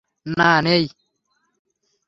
[0.25, 0.83] না, নেই।